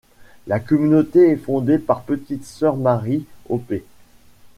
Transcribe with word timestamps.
La 0.47 0.59
communauté 0.59 1.29
est 1.29 1.35
fondée 1.35 1.77
par 1.77 2.01
Petite 2.01 2.43
Sœur 2.43 2.75
Marie, 2.75 3.27
o.p. 3.49 3.83